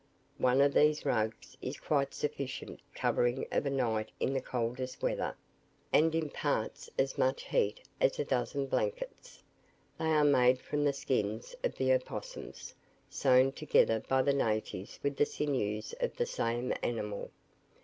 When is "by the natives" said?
14.07-14.99